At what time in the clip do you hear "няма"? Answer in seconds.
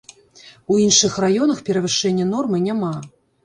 2.69-2.95